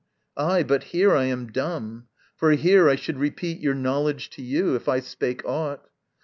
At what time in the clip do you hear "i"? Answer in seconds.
1.15-1.25, 2.89-2.95, 4.89-4.99